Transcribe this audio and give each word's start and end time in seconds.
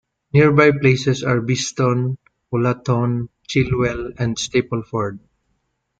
Nearby 0.33 0.71
places 0.71 1.21
are 1.23 1.41
Beeston, 1.41 2.17
Wollaton, 2.51 3.29
Chilwell 3.47 4.13
and 4.17 4.35
Stapleford. 4.35 5.19